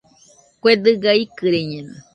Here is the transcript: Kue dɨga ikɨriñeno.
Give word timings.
Kue 0.61 0.73
dɨga 0.83 1.11
ikɨriñeno. 1.23 1.95